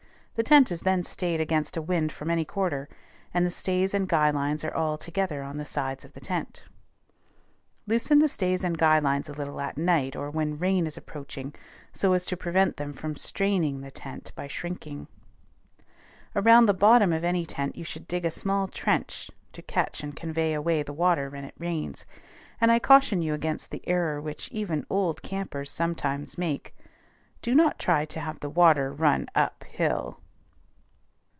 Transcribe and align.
The 0.35 0.43
tent 0.43 0.71
is 0.71 0.81
then 0.81 1.03
stayed 1.03 1.39
against 1.39 1.77
a 1.77 1.83
wind 1.83 2.11
from 2.11 2.31
any 2.31 2.45
quarter, 2.45 2.89
and 3.31 3.45
the 3.45 3.51
stays 3.51 3.93
and 3.93 4.09
guy 4.09 4.31
lines 4.31 4.63
are 4.63 4.73
all 4.73 4.97
together 4.97 5.43
on 5.43 5.57
the 5.57 5.65
sides 5.65 6.03
of 6.03 6.13
the 6.13 6.19
tent. 6.19 6.63
Loosen 7.85 8.17
the 8.17 8.27
stays 8.29 8.63
and 8.63 8.75
guy 8.75 8.97
lines 8.97 9.29
a 9.29 9.33
little 9.33 9.61
at 9.61 9.77
night 9.77 10.15
or 10.15 10.31
when 10.31 10.57
rain 10.57 10.87
is 10.87 10.97
approaching, 10.97 11.53
so 11.93 12.13
as 12.13 12.25
to 12.25 12.35
prevent 12.37 12.77
them 12.77 12.91
from 12.91 13.15
straining 13.15 13.81
the 13.81 13.91
tent 13.91 14.31
by 14.33 14.47
shrinking. 14.47 15.07
Around 16.35 16.65
the 16.65 16.73
bottom 16.73 17.13
of 17.13 17.23
any 17.23 17.45
tent 17.45 17.75
you 17.75 17.83
should 17.83 18.07
dig 18.07 18.25
a 18.25 18.31
small 18.31 18.67
trench 18.67 19.29
to 19.53 19.61
catch 19.61 20.01
and 20.01 20.15
convey 20.15 20.53
away 20.55 20.81
the 20.81 20.91
water 20.93 21.29
when 21.29 21.43
it 21.45 21.53
rains; 21.59 22.03
and 22.59 22.71
I 22.71 22.79
caution 22.79 23.21
you 23.21 23.35
against 23.35 23.69
the 23.69 23.87
error 23.87 24.19
which 24.19 24.49
even 24.49 24.87
old 24.89 25.21
campers 25.21 25.69
sometimes 25.69 26.35
make, 26.37 26.75
do 27.43 27.53
not 27.53 27.77
try 27.77 28.05
to 28.05 28.19
have 28.19 28.39
the 28.39 28.49
water 28.49 28.91
run 28.91 29.27
up 29.35 29.63
hill. 29.65 30.17